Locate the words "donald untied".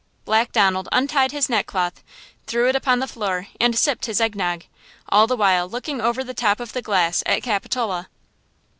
0.51-1.31